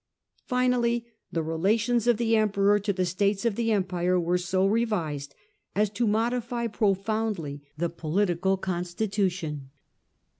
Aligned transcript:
Finally, 0.47 1.05
the 1.31 1.43
relations 1.43 2.07
of 2.07 2.17
the 2.17 2.35
Emperor 2.35 2.79
to 2.79 2.91
the 2.91 3.05
States 3.05 3.45
of 3.45 3.53
the 3.53 3.71
Empire 3.71 4.19
were 4.19 4.35
so 4.39 4.65
revised 4.65 5.35
as 5.75 5.91
to 5.91 6.07
modify 6.07 6.65
profoundly 6.65 7.61
the 7.77 7.87
political 7.87 8.57
constitution. 8.57 9.69